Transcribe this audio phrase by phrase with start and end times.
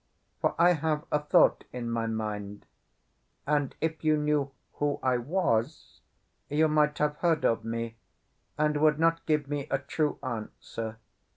[0.39, 2.65] For I have a thought in my mind,
[3.45, 6.01] and if you knew who I was,
[6.49, 7.97] you might have heard of me,
[8.57, 10.97] and would not give me a true answer.